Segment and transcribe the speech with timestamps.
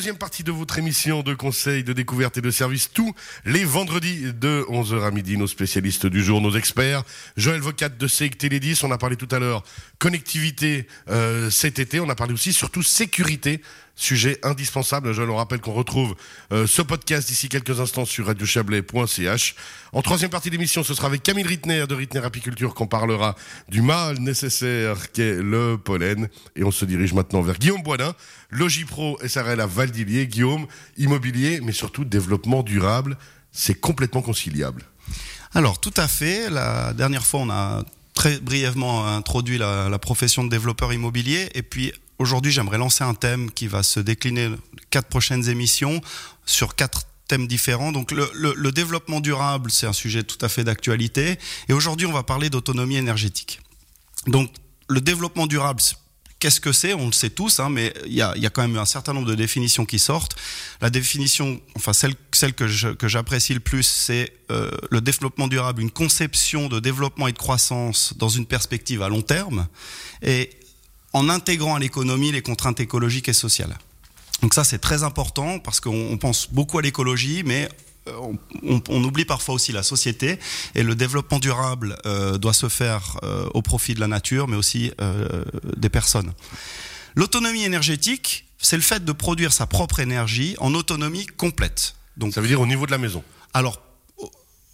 [0.00, 3.14] deuxième partie de votre émission de conseils, de découverte et de services tous
[3.44, 5.36] les vendredis de 11h à midi.
[5.36, 7.02] Nos spécialistes du jour, nos experts.
[7.36, 9.62] Joël Vocat de CEIC Télédis, on a parlé tout à l'heure
[9.98, 13.60] connectivité euh, cet été, on a parlé aussi surtout sécurité
[13.96, 15.12] Sujet indispensable.
[15.12, 16.14] Je le rappelle qu'on retrouve
[16.52, 19.54] euh, ce podcast d'ici quelques instants sur radiochablais.ch.
[19.92, 23.34] En troisième partie d'émission, ce sera avec Camille Rittner de Rittner Apiculture qu'on parlera
[23.68, 26.28] du mal nécessaire qu'est le pollen.
[26.56, 28.14] Et on se dirige maintenant vers Guillaume Boisdin,
[28.50, 30.26] Logipro SRL à Valdilier.
[30.26, 33.18] Guillaume, immobilier, mais surtout développement durable,
[33.52, 34.84] c'est complètement conciliable.
[35.54, 36.48] Alors, tout à fait.
[36.48, 37.84] La dernière fois, on a
[38.14, 41.48] très brièvement introduit la, la profession de développeur immobilier.
[41.54, 44.50] Et puis, Aujourd'hui, j'aimerais lancer un thème qui va se décliner
[44.90, 46.02] quatre prochaines émissions
[46.44, 47.92] sur quatre thèmes différents.
[47.92, 51.38] Donc le, développement durable, c'est un sujet tout à fait d'actualité.
[51.70, 53.62] Et aujourd'hui, on va parler d'autonomie énergétique.
[54.26, 54.52] Donc
[54.90, 55.80] le développement durable,
[56.40, 56.92] qu'est-ce que c'est?
[56.92, 59.34] On le sait tous, hein, mais il y a, quand même un certain nombre de
[59.34, 60.36] définitions qui sortent.
[60.82, 65.90] La définition, enfin celle, celle que, j'apprécie le plus, c'est euh, le développement durable, une
[65.90, 69.68] conception de développement et de croissance dans une perspective à long terme.
[70.20, 70.50] Et
[71.12, 73.76] en intégrant à l'économie les contraintes écologiques et sociales.
[74.42, 77.68] Donc ça, c'est très important parce qu'on pense beaucoup à l'écologie, mais
[78.08, 80.38] euh, on, oublie parfois aussi la société
[80.74, 84.56] et le développement durable euh, doit se faire euh, au profit de la nature, mais
[84.56, 84.92] aussi
[85.76, 86.32] des personnes.
[87.14, 91.94] L'autonomie énergétique, c'est le fait de produire sa propre énergie en autonomie complète.
[92.16, 93.22] Donc, ça veut dire au niveau de la maison.
[93.52, 93.80] Alors,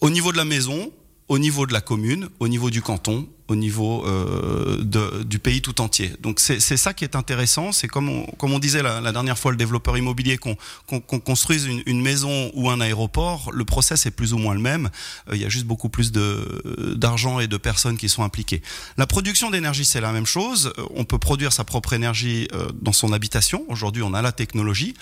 [0.01, 0.93] au niveau de la maison,
[1.29, 5.63] au niveau de la commune, au niveau du canton, au niveau euh, de, du pays
[5.63, 6.13] tout entier.
[6.21, 9.39] Donc c'est ça qui est intéressant, c'est comme on, comme on disait la, la, dernière
[9.39, 10.57] fois, le développeur immobilier, qu'on
[11.01, 14.91] construise une, une, maison ou un aéroport, le process est plus ou moins le même,
[15.29, 18.63] euh, il y a juste beaucoup plus d'argent et de personnes qui sont impliquées.
[18.97, 22.69] La production d'énergie, c'est la même chose, euh, on peut produire sa propre énergie euh,
[22.83, 24.95] dans son habitation, aujourd'hui on a la technologie,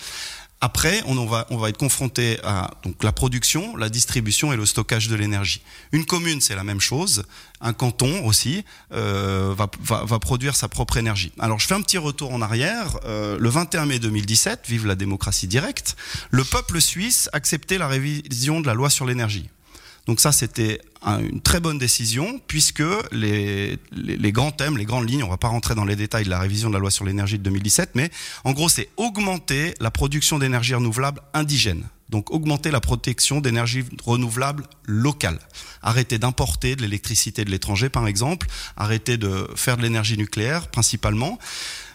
[0.65, 2.71] après, on va, être confronté à
[3.03, 5.61] la production, la distribution et le stockage de l'énergie.
[5.91, 7.25] Une commune, c'est la même chose.
[7.61, 11.31] Un canton aussi euh, va, produire sa propre énergie.
[11.37, 12.97] Alors, je fais un petit retour en arrière.
[13.05, 15.97] Euh, le 21 mai 2017, vive la démocratie directe,
[16.31, 19.47] le peuple suisse acceptait la révision de la loi sur l'énergie.
[20.05, 23.79] Donc ça, c'était une très bonne décision puisque les,
[24.31, 26.69] grands thèmes, les grandes lignes, on va pas rentrer dans les détails de la révision
[26.69, 28.11] de la loi sur l'énergie de 2017, mais
[28.43, 31.83] en gros, c'est augmenter la production d'énergie renouvelable indigène.
[32.09, 35.39] Donc augmenter la protection d'énergie renouvelable locale.
[35.81, 38.47] Arrêter d'importer de l'électricité de l'étranger, par exemple.
[38.77, 41.39] Arrêter de faire de l'énergie nucléaire, principalement.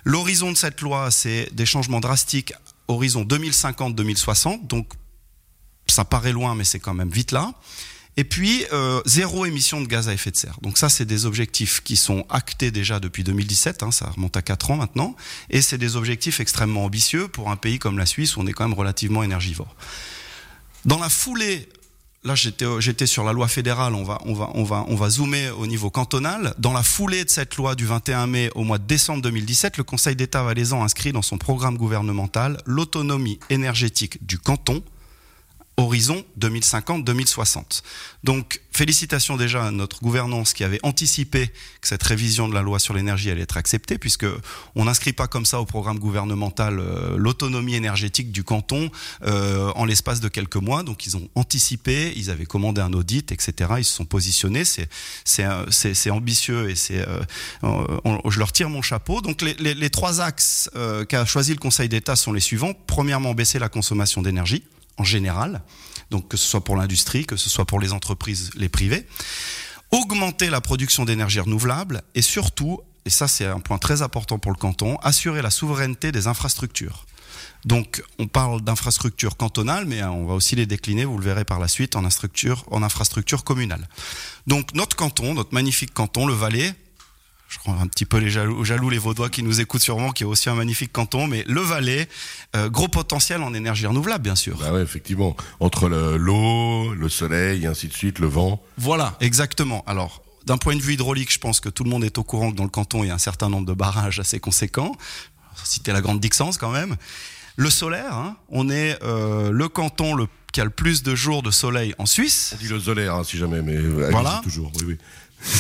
[0.05, 2.53] L'horizon de cette loi, c'est des changements drastiques
[2.89, 4.67] horizon 2050-2060.
[4.67, 4.93] Donc
[5.87, 7.55] ça paraît loin, mais c'est quand même vite là.
[8.21, 10.59] Et puis, euh, zéro émission de gaz à effet de serre.
[10.61, 14.43] Donc ça, c'est des objectifs qui sont actés déjà depuis 2017, hein, ça remonte à
[14.43, 15.17] 4 ans maintenant,
[15.49, 18.53] et c'est des objectifs extrêmement ambitieux pour un pays comme la Suisse où on est
[18.53, 19.75] quand même relativement énergivore.
[20.85, 21.67] Dans la foulée,
[22.23, 26.55] là j'étais j'étais sur la loi fédérale, on va on va zoomer au niveau cantonal.
[26.59, 29.85] Dans la foulée de cette loi du 21 mai au mois de décembre 2017, le
[29.85, 34.83] Conseil d'État valaisan inscrit dans son programme gouvernemental l'autonomie énergétique du canton
[35.81, 37.83] horizon 2050-2060.
[38.23, 41.49] Donc, félicitations déjà à notre gouvernance qui avait anticipé
[41.81, 44.27] que cette révision de la loi sur l'énergie allait être acceptée, puisque
[44.75, 48.91] on n'inscrit pas comme ça au programme gouvernemental euh, l'autonomie énergétique du canton
[49.25, 50.83] euh, en l'espace de quelques mois.
[50.83, 53.73] Donc, ils ont anticipé, ils avaient commandé un audit, etc.
[53.79, 54.65] Ils se sont positionnés.
[54.65, 54.89] C'est
[55.25, 57.23] c'est ambitieux et c'est euh,
[58.29, 59.21] je leur tire mon chapeau.
[59.21, 60.71] Donc, les, les, les trois axes
[61.09, 62.73] qu'a choisi le Conseil d'État sont les suivants.
[62.87, 64.65] Premièrement, baisser la consommation d'énergie
[65.01, 65.63] en général,
[66.11, 69.07] donc que ce soit pour l'industrie, que ce soit pour les entreprises, les privés,
[69.91, 74.53] augmenter la production d'énergie renouvelable et surtout, et ça c'est un point très important pour
[74.53, 77.07] le canton, assurer la souveraineté des infrastructures.
[77.65, 81.61] Donc, on parle d'infrastructures cantonales, mais on va aussi les décliner, vous le verrez par
[81.61, 83.87] la suite, en infrastructure, en infrastructure communale.
[84.47, 86.75] Donc, notre canton, notre magnifique canton, le Valais,
[87.51, 90.23] je crois un petit peu les jaloux, jaloux les Vaudois qui nous écoutent sûrement, qui
[90.23, 92.09] est aussi un magnifique canton, mais le Valais,
[92.55, 94.57] euh, gros potentiel en énergie renouvelable, bien sûr.
[94.59, 95.37] Bah ouais, effectivement.
[95.59, 98.63] Entre l'eau, le, soleil, et ainsi de suite, le vent.
[98.79, 99.83] Voilà, exactement.
[99.89, 102.53] Alors, d'un point de vue hydraulique, je pense que tout le monde est au courant
[102.53, 104.93] que dans le canton, il y a un certain nombre de barrages assez conséquents.
[105.65, 106.97] Citer la Grande Dixence quand même.
[107.57, 111.43] Le solaire, hein, on est euh, le canton le, qui a le plus de jours
[111.43, 112.53] de soleil en Suisse.
[112.55, 114.41] On dit le solaire, hein, si jamais, mais voilà.
[114.45, 114.71] toujours.
[114.77, 114.99] Oui, oui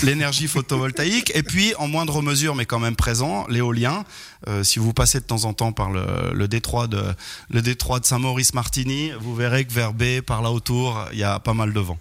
[0.02, 4.04] l'énergie photovoltaïque et puis en moindre mesure mais quand même présent l'éolien.
[4.48, 7.02] Euh, si vous passez de temps en temps par le, le détroit de
[7.50, 11.38] le détroit de Saint-Maurice-Martigny vous verrez que vers B par là autour il y a
[11.38, 11.98] pas mal de vent.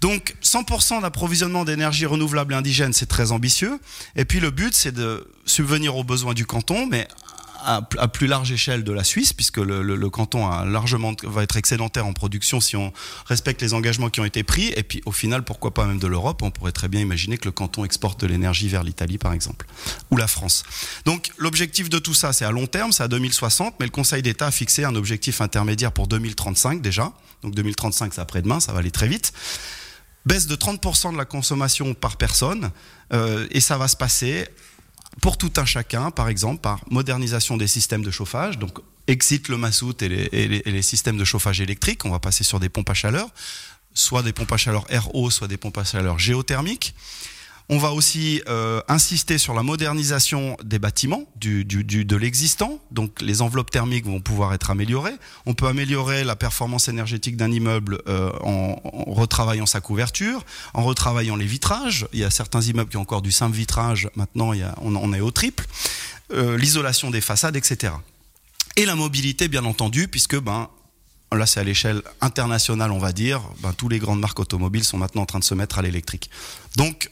[0.00, 3.78] Donc 100% d'approvisionnement d'énergie renouvelable indigène c'est très ambitieux.
[4.16, 7.08] Et puis le but c'est de subvenir aux besoins du canton mais
[7.64, 12.12] à, plus large échelle de la Suisse, puisque le, canton largement, va être excédentaire en
[12.12, 12.92] production si on
[13.26, 14.72] respecte les engagements qui ont été pris.
[14.76, 16.42] Et puis au final, pourquoi pas même de l'Europe?
[16.42, 19.66] On pourrait très bien imaginer que le canton exporte de l'énergie vers l'Italie, par exemple,
[20.10, 20.64] ou la France.
[21.04, 24.22] Donc l'objectif de tout ça, c'est à long terme, c'est à 2060, mais le Conseil
[24.22, 27.12] d'État a fixé un objectif intermédiaire pour 2035 déjà.
[27.42, 29.32] Donc 2035, c'est après-demain, ça va aller très vite
[30.26, 32.70] baisse de 30% de la consommation par personne,
[33.12, 34.46] euh, et ça va se passer
[35.20, 39.56] pour tout un chacun, par exemple, par modernisation des systèmes de chauffage, donc exit le
[39.56, 43.28] mazout et les, systèmes de chauffage électrique, on va passer sur des pompes à chaleur,
[43.92, 46.94] soit des pompes à chaleur RO, soit des pompes à chaleur géothermiques.
[47.72, 52.80] On va aussi euh, insister sur la modernisation des bâtiments, du, de l'existant.
[52.90, 55.14] Donc les enveloppes thermiques vont pouvoir être améliorées.
[55.46, 58.82] On peut améliorer la performance énergétique d'un immeuble euh, en,
[59.30, 60.44] retravaillant sa couverture,
[60.74, 62.08] en retravaillant les vitrages.
[62.12, 64.10] Il y a certains immeubles qui ont encore du simple vitrage.
[64.16, 65.66] Maintenant, on, est au triple.
[66.32, 67.92] Euh, l'isolation des façades, etc.
[68.76, 70.68] Et la mobilité, bien entendu, puisque ben,
[71.32, 74.98] là c'est à l'échelle internationale, on va dire, ben, tous les grandes marques automobiles sont
[74.98, 76.28] maintenant en train de se mettre à l'électrique.
[76.76, 77.10] Donc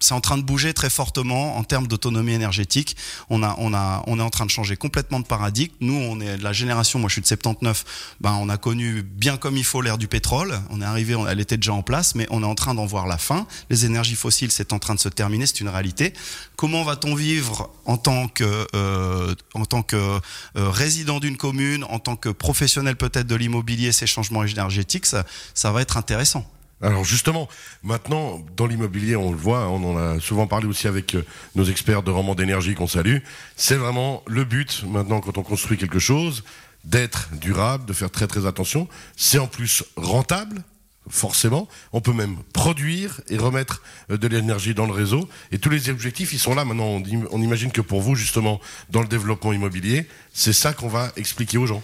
[0.00, 2.96] c'est en train de bouger très fortement en termes d'autonomie énergétique.
[3.28, 5.72] On a, on a, on est en train de changer complètement de paradigme.
[5.80, 9.02] Nous, on est de la génération, moi je suis de 79, ben on a connu
[9.02, 10.58] bien comme il faut l'ère du pétrole.
[10.70, 13.06] On est arrivé, elle était déjà en place, mais on est en train d'en voir
[13.06, 13.46] la fin.
[13.68, 16.14] Les énergies fossiles, c'est en train de se terminer, c'est une réalité.
[16.56, 20.20] Comment va-t-on vivre en tant que, euh, en tant que euh,
[20.56, 25.24] résident d'une commune, en tant que professionnel peut-être de l'immobilier, ces changements énergétiques, ça,
[25.54, 26.46] ça va être intéressant.
[26.82, 27.48] Alors justement,
[27.82, 31.24] maintenant, dans l'immobilier, on le voit, on en a souvent parlé aussi avec euh,
[31.54, 33.18] nos experts de rendement d'énergie qu'on salue,
[33.54, 36.42] c'est vraiment le but maintenant quand on construit quelque chose,
[36.84, 38.88] d'être durable, de faire très très attention.
[39.14, 40.62] C'est en plus rentable,
[41.10, 41.68] forcément.
[41.92, 45.28] On peut même produire et remettre euh, de l'énergie dans le réseau.
[45.52, 46.64] Et tous les objectifs, ils sont là.
[46.64, 51.12] Maintenant, on imagine que pour vous, justement, dans le développement immobilier, c'est ça qu'on va
[51.16, 51.82] expliquer aux gens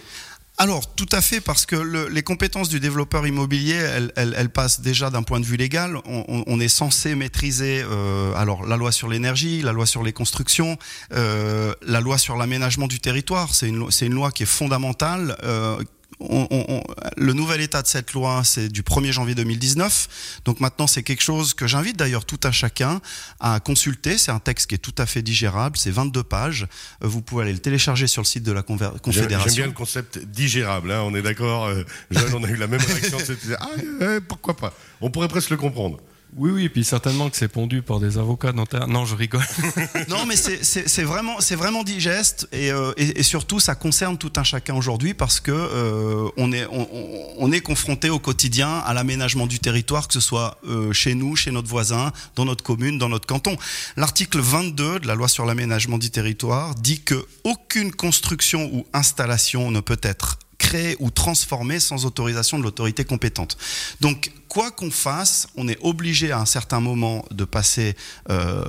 [0.59, 1.75] alors, tout à fait, parce que
[2.09, 3.75] les compétences du développeur immobilier,
[4.15, 5.99] elles, passent déjà d'un point de vue légal.
[6.05, 10.75] On, est censé maîtriser euh, alors la loi sur l'énergie, la loi sur les constructions,
[11.13, 13.53] euh, la loi sur l'aménagement du territoire.
[13.53, 15.77] C'est une, une, loi qui est fondamentale, euh,
[16.19, 16.83] on,
[17.15, 20.41] le nouvel état de cette loi, c'est du 1er janvier 2019.
[20.45, 23.01] Donc maintenant, c'est quelque chose que j'invite d'ailleurs tout à chacun
[23.39, 24.17] à consulter.
[24.17, 25.77] C'est un texte qui est tout à fait digérable.
[25.77, 26.67] C'est 22 pages.
[27.03, 29.11] Euh, vous pouvez aller le télécharger sur le site de la Confédération.
[29.11, 30.91] J'aime bien le concept digérable.
[30.91, 31.01] Hein.
[31.03, 31.65] On est d'accord.
[31.65, 31.83] Euh,
[32.33, 33.17] on a eu la même réaction.
[33.59, 33.67] ah,
[34.27, 35.99] pourquoi pas On pourrait presque le comprendre.
[36.37, 38.87] Oui, oui, puis certainement que c'est pondu par des avocats notaires.
[38.87, 39.41] Non, je rigole.
[40.07, 44.75] non, mais c'est vraiment, vraiment digeste euh, et, et, surtout ça concerne tout un chacun
[44.75, 50.07] aujourd'hui parce que euh, on est, on, est confronté au quotidien à l'aménagement du territoire,
[50.07, 53.57] que ce soit euh, chez nous, chez notre voisin, dans notre commune, dans notre canton.
[53.95, 59.71] L'article 22 de la loi sur l'aménagement du territoire dit que aucune construction ou installation
[59.71, 60.37] ne peut être
[60.67, 63.57] créée ou transformée sans autorisation de l'autorité compétente.
[64.01, 67.95] Donc quoi qu'on fasse, on est obligé à un certain moment de passer
[68.29, 68.65] euh,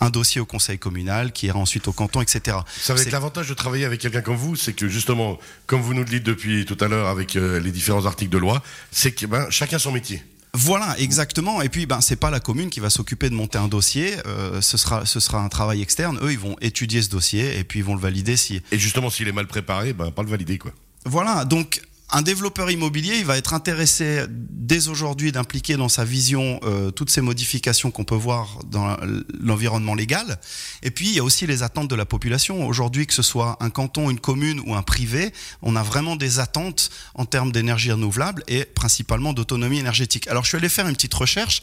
[0.00, 2.56] un dossier au conseil communal, qui ira ensuite au canton, etc.
[2.80, 5.92] Ça va être l'avantage de travailler avec quelqu'un comme vous, c'est que justement, comme vous
[5.92, 9.12] nous le dites depuis tout à l'heure avec euh, les différents articles de loi, c'est
[9.12, 10.22] que ben, chacun son métier.
[10.54, 11.60] Voilà, exactement.
[11.60, 14.14] Et puis, ben, c'est pas la commune qui va s'occuper de monter un dossier.
[14.26, 16.18] Euh, ce sera, ce sera un travail externe.
[16.22, 18.62] Eux, ils vont étudier ce dossier et puis ils vont le valider si.
[18.70, 20.72] Et justement, s'il est mal préparé, ben, pas le valider, quoi.
[21.04, 21.44] Voilà.
[21.44, 26.90] Donc, un développeur immobilier, il va être intéressé dès aujourd'hui d'impliquer dans sa vision euh,
[26.90, 28.96] toutes ces modifications qu'on peut voir dans
[29.40, 30.38] l'environnement légal.
[30.82, 32.66] Et puis, il y a aussi les attentes de la population.
[32.68, 36.38] Aujourd'hui, que ce soit un canton, une commune ou un privé, on a vraiment des
[36.38, 40.28] attentes en termes d'énergie renouvelable et principalement d'autonomie énergétique.
[40.28, 41.62] Alors, je suis allé faire une petite recherche.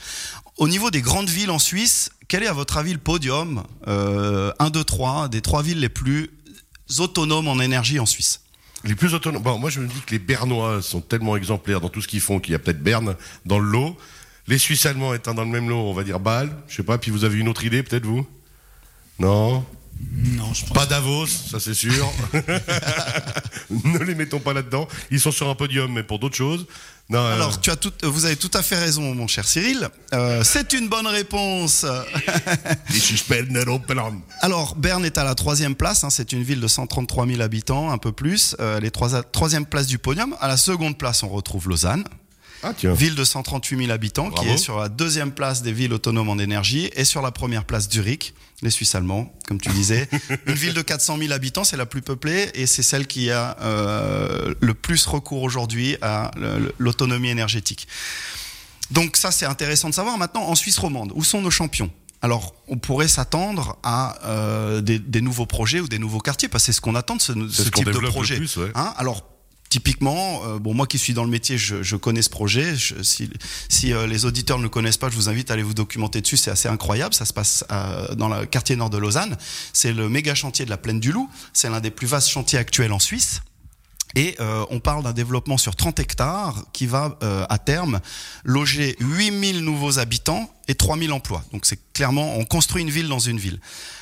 [0.57, 4.51] Au niveau des grandes villes en Suisse, quel est à votre avis le podium, euh,
[4.59, 6.29] 1, 2, 3, des trois villes les plus
[6.97, 8.41] autonomes en énergie en Suisse?
[8.83, 9.43] Les plus autonomes.
[9.43, 12.21] Bon, moi, je me dis que les Bernois sont tellement exemplaires dans tout ce qu'ils
[12.21, 13.97] font qu'il y a peut-être Berne dans le lot.
[14.47, 16.49] Les Suisses allemands étant dans le même lot, on va dire Bâle.
[16.67, 16.97] Je sais pas.
[16.97, 18.27] Puis vous avez une autre idée, peut-être vous?
[19.19, 19.65] Non?
[19.99, 22.11] Non, je pense pas Davos, ça c'est sûr.
[23.69, 24.87] ne les mettons pas là-dedans.
[25.09, 26.65] Ils sont sur un podium, mais pour d'autres choses.
[27.13, 29.89] Euh, Alors, tu as tout, vous avez tout à fait raison, mon cher Cyril.
[30.13, 31.85] Euh, c'est une bonne réponse.
[34.41, 36.03] Alors, Berne est à la troisième place.
[36.03, 38.55] Hein, c'est une ville de 133 000 habitants, un peu plus.
[38.59, 40.35] Euh, les trois, troisième place du podium.
[40.39, 42.03] À la seconde place, on retrouve Lausanne.
[42.63, 46.29] Ah, ville de 138 000 habitants, qui est sur la deuxième place des villes autonomes
[46.29, 50.07] en énergie, et sur la première place Zurich, les Suisses allemands, comme tu disais.
[50.45, 53.57] Une ville de 400 000 habitants, c'est la plus peuplée, et c'est celle qui a
[53.61, 56.31] euh, le plus recours aujourd'hui à
[56.77, 57.87] l'autonomie énergétique.
[58.91, 60.17] Donc ça, c'est intéressant de savoir.
[60.17, 61.89] Maintenant, en Suisse romande, où sont nos champions?
[62.23, 66.63] Alors on pourrait s'attendre à euh, des, des, nouveaux projets ou des nouveaux quartiers, parce
[66.63, 68.37] que c'est ce qu'on attend de ce, ce type de projet.
[68.37, 68.71] Plus, ouais.
[68.75, 68.93] hein?
[68.97, 69.25] Alors
[69.71, 72.75] Typiquement, euh, bon moi qui suis dans le métier, je, je connais ce projet.
[72.75, 73.29] Je, si,
[73.69, 76.19] si euh, les auditeurs ne le connaissent pas, je vous invite à aller vous documenter
[76.19, 76.35] dessus.
[76.35, 77.13] C'est assez incroyable.
[77.13, 79.37] Ça se passe euh, dans le quartier nord de Lausanne.
[79.71, 81.29] C'est le méga chantier de la plaine du Loup.
[81.53, 83.41] C'est l'un des plus vastes chantiers actuels en Suisse.
[84.15, 88.01] Et euh, on parle d'un développement sur 30 hectares qui va euh, à terme
[88.43, 91.43] loger 8000 nouveaux habitants et 3000 emplois.
[91.53, 93.59] Donc c'est clairement, on construit une ville dans une ville.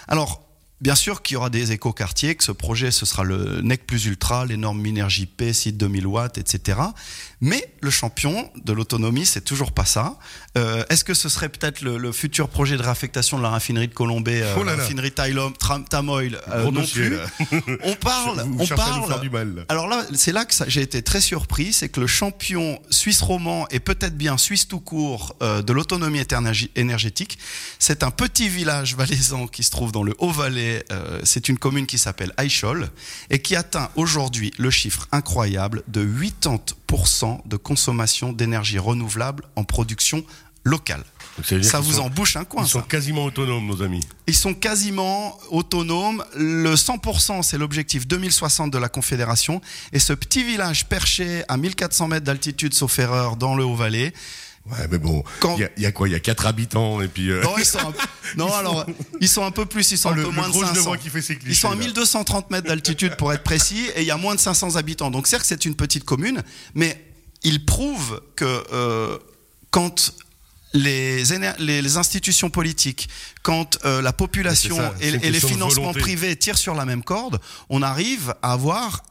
[0.08, 0.49] Alors,
[0.82, 4.06] Bien sûr qu'il y aura des éco-quartiers, que ce projet, ce sera le NEC plus
[4.06, 6.80] ultra, les normes Minergie-P, site 2000 watts, etc.
[7.42, 10.18] Mais le champion de l'autonomie, c'est toujours pas ça.
[10.58, 13.88] Euh, Est-ce que ce serait peut-être le, le, futur projet de réaffectation de la raffinerie
[13.90, 14.82] de Colombay, euh, Oh là là.
[14.84, 15.54] raffinerie Tylom,
[15.90, 17.10] Tamoil euh, Non plus?
[17.10, 17.26] là.
[17.84, 19.08] On parle, Vous on cherchez à nous parle.
[19.12, 19.62] faire du mal, là.
[19.70, 23.68] Alors là, c'est là que j'ai été très surpris, c'est que le champion suisse roman
[23.72, 26.22] et peut-être bien suisse tout court euh, de l'autonomie
[26.76, 27.38] énergétique,
[27.80, 30.69] c'est un petit village valaisan qui se trouve dans le Haut-Valais.
[30.92, 32.90] Euh, c'est une commune qui s'appelle Eichol
[33.30, 40.24] et qui atteint aujourd'hui le chiffre incroyable de 80% de consommation d'énergie renouvelable en production
[40.66, 41.04] locale.
[41.62, 42.86] Ça vous sont- en bouche un coin, Ils sont ça.
[42.90, 44.02] quasiment autonomes, nos amis.
[44.28, 46.24] Ils sont quasiment autonomes.
[46.36, 49.62] Le 100%, c'est l'objectif 2060 de la Confédération.
[49.94, 54.14] Et ce petit village perché à 1400 mètres d'altitude, sauf erreur, dans le Haut-Valais.
[54.66, 56.46] Ouais, mais bon, il Quand- y, a- il y a quoi Il y a 4
[56.46, 57.32] habitants et puis.
[57.32, 57.94] euh, Non, ils sont un...
[58.38, 58.86] non, alors,
[59.20, 60.62] ils sont un peu plus, ils sont Oh, un le, peu le moins de gros
[60.62, 60.74] 500.
[60.75, 61.51] genevois qui fait ses clichés.
[61.51, 61.82] Ils sont à là.
[61.86, 65.10] 1230 mètres d'altitude pour être précis, et il y a moins de 500 habitants.
[65.12, 66.44] Donc certes, c'est une petite commune,
[66.75, 67.04] mais
[67.44, 69.18] il prouve que euh,
[69.72, 70.13] quand
[70.74, 73.10] les, institutions politiques,
[73.42, 76.00] quand euh, la population ça, et, les financements volonté.
[76.01, 77.39] privés tirent sur la même corde,
[77.70, 79.01] on arrive à avoir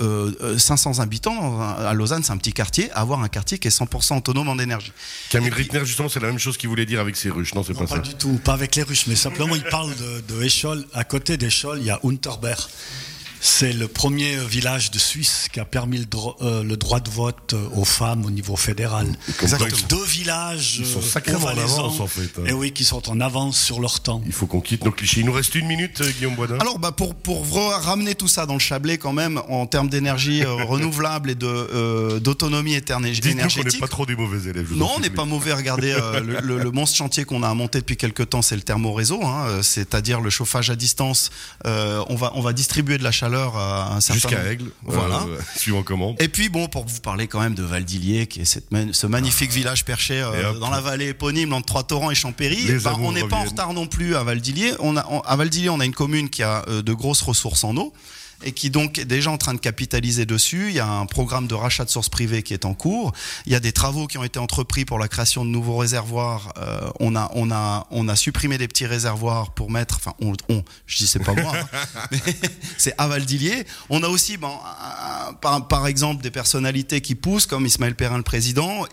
[0.00, 3.70] euh, euh, 500 habitants à Lausanne, c'est un petit quartier, avoir un quartier qui est
[3.70, 4.92] 100% autonome en énergie.
[5.28, 7.54] Camille Rittner, justement, c'est la même chose qu'il voulait dire avec ses ruches.
[7.54, 8.00] Non, c'est Non, pas pas ça.
[8.02, 10.50] du tout, pas avec les Russes, mais simplement il parle de, de.
[10.94, 12.60] À côté d'Eschol, il y a Unterberg.
[13.42, 17.08] C'est le premier village de Suisse qui a permis le, dro- euh, le droit de
[17.08, 19.06] vote euh, aux femmes au niveau fédéral.
[19.38, 22.42] Quoi, Donc deux villages Ils sont euh, sacrément en avance, en fait, hein.
[22.46, 24.22] Et oui, qui sont en avance sur leur temps.
[24.26, 25.20] Il faut qu'on quitte nos clichés.
[25.20, 26.58] Il nous reste une minute, euh, Guillaume Boisdin.
[26.60, 27.14] Alors, bah, pour,
[27.82, 32.20] ramener tout ça dans le Chablais, quand même, en termes d'énergie euh, renouvelable et euh,
[32.20, 33.80] d'autonomie éterné- Dites-nous qu'on n'est énergétique.
[33.80, 34.68] pas trop des mauvais élèves.
[34.74, 35.54] Non, on n'est pas mauvais.
[35.54, 38.62] Regardez, euh, le, le- le monstre chantier qu'on a monté depuis quelques temps, c'est le
[38.62, 41.30] thermoréseau, hein, euh, c'est-à-dire le chauffage à distance.
[41.66, 44.70] Euh, on va on va distribuer de la chaleur à un certain Jusqu'à Aigle.
[44.82, 45.22] Voilà.
[45.28, 46.14] euh, suivant comment.
[46.18, 49.52] Et puis bon, pour vous parler quand même de Valdilier, qui est cette ce magnifique
[49.52, 53.26] village perché euh, dans la vallée éponyme entre Trois-Torrents et Champéry, bah, amours on n'est
[53.26, 54.72] pas en retard non plus à Valdilier.
[54.80, 57.64] On a, on- à Valdilier, on a une commune qui a euh, de grosses ressources
[57.64, 57.92] en eau
[58.42, 60.68] et qui donc est déjà en train de capitaliser dessus.
[60.68, 63.12] Il y a un programme de rachat de sources privées qui est en cours.
[63.46, 66.52] Il y a des travaux qui ont été entrepris pour la création de nouveaux réservoirs.
[66.58, 69.96] Euh, on a on a on a supprimé des petits réservoirs pour mettre.
[69.96, 72.34] Enfin, on, on je dis c'est pas moi, hein, mais
[72.76, 73.66] c'est à Valdilier.
[73.88, 74.52] On a aussi, bon,
[75.40, 78.86] par, par exemple, des personnalités qui poussent, comme Ismaël Perrin, le président.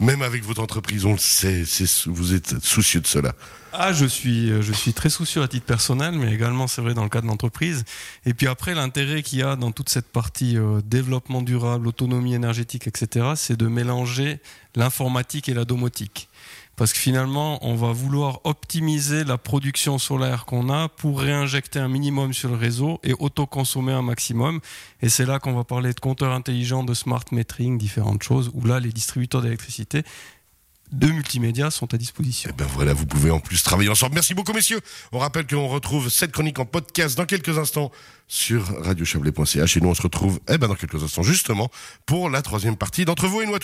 [0.00, 1.64] même avec votre entreprise, on le sait,
[2.06, 3.34] vous êtes soucieux de cela.
[3.72, 6.94] Ah, je suis, euh, je suis très soucieux à titre personnel, mais également, c'est vrai,
[6.94, 7.84] dans le cadre de l'entreprise.
[8.24, 12.34] Et puis après, l'intérêt qu'il y a dans toute cette partie euh, développement durable, autonomie
[12.34, 14.38] énergétique, etc., c'est de mélanger
[14.76, 16.28] l'informatique et la domotique.
[16.76, 21.88] Parce que finalement, on va vouloir optimiser la production solaire qu'on a pour réinjecter un
[21.88, 24.60] minimum sur le réseau et autoconsommer un maximum.
[25.00, 28.66] Et c'est là qu'on va parler de compteurs intelligents, de smart metering, différentes choses, où
[28.66, 30.02] là, les distributeurs d'électricité
[30.92, 32.50] de multimédia sont à disposition.
[32.52, 34.14] Eh ben voilà, vous pouvez en plus travailler ensemble.
[34.14, 34.80] Merci beaucoup, messieurs.
[35.12, 37.90] On rappelle qu'on retrouve cette chronique en podcast dans quelques instants
[38.28, 41.70] sur radiochablais.ch et nous on se retrouve eh ben, dans quelques instants justement
[42.06, 43.62] pour la troisième partie d'entre vous et nous à tout.